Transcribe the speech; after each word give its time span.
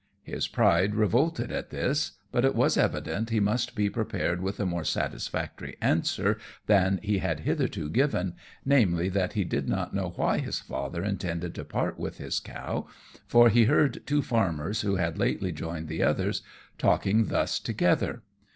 His 0.23 0.47
pride 0.47 0.95
revolted 0.95 1.51
at 1.51 1.69
this; 1.69 2.13
but 2.31 2.43
it 2.43 2.55
was 2.55 2.75
evident 2.75 3.29
he 3.29 3.39
must 3.39 3.75
be 3.75 3.87
prepared 3.87 4.41
with 4.41 4.59
a 4.59 4.65
more 4.65 4.83
satisfactory 4.83 5.75
answer 5.79 6.39
than 6.65 6.99
he 7.03 7.19
had 7.19 7.41
hitherto 7.41 7.87
given, 7.87 8.33
namely, 8.65 9.09
that 9.09 9.33
he 9.33 9.43
did 9.43 9.69
not 9.69 9.93
know 9.93 10.09
why 10.15 10.39
his 10.39 10.59
father 10.59 11.03
intended 11.03 11.53
to 11.53 11.63
part 11.63 11.99
with 11.99 12.17
his 12.17 12.39
cow, 12.39 12.87
for 13.27 13.49
he 13.49 13.65
heard 13.65 14.01
two 14.07 14.23
farmers, 14.23 14.81
who 14.81 14.95
had 14.95 15.19
lately 15.19 15.51
joined 15.51 15.87
the 15.87 16.01
others, 16.01 16.41
talking 16.79 17.25
thus 17.27 17.59
together. 17.59 18.23